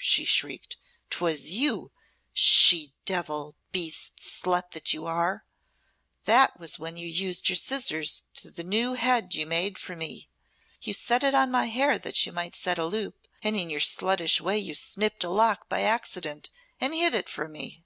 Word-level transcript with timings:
she 0.00 0.24
shrieked. 0.24 0.78
"'Twas 1.10 1.50
you 1.50 1.90
she 2.32 2.94
devil 3.04 3.54
beast 3.72 4.16
slut 4.16 4.70
that 4.70 4.94
you 4.94 5.04
are! 5.04 5.44
'Twas 6.24 6.78
when 6.78 6.96
you 6.96 7.06
used 7.06 7.46
your 7.50 7.56
scissors 7.56 8.22
to 8.32 8.50
the 8.50 8.64
new 8.64 8.94
head 8.94 9.34
you 9.34 9.44
made 9.44 9.76
for 9.76 9.94
me. 9.94 10.30
You 10.80 10.94
set 10.94 11.22
it 11.22 11.34
on 11.34 11.50
my 11.50 11.66
hair 11.66 11.98
that 11.98 12.24
you 12.24 12.32
might 12.32 12.54
set 12.56 12.78
a 12.78 12.86
loop 12.86 13.28
and 13.42 13.54
in 13.54 13.68
your 13.68 13.80
sluttish 13.80 14.40
way 14.40 14.56
you 14.58 14.74
snipped 14.74 15.24
a 15.24 15.28
lock 15.28 15.68
by 15.68 15.82
accident 15.82 16.50
and 16.80 16.94
hid 16.94 17.12
it 17.14 17.28
from 17.28 17.52
me." 17.52 17.84